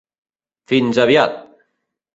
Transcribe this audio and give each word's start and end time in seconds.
Fins 0.73 1.03
aviat! 1.07 1.39